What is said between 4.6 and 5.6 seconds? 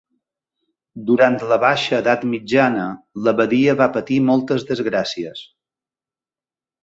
desgràcies.